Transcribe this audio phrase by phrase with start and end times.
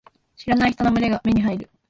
[0.35, 1.69] 知らない人の群れが目に入る。